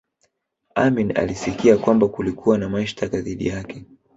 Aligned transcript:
amin 0.75 1.17
alisikia 1.17 1.77
kwamba 1.77 2.07
kulikuwa 2.07 2.57
na 2.57 2.69
mashtaka 2.69 3.21
dhidi 3.21 3.47
yake 3.47 3.85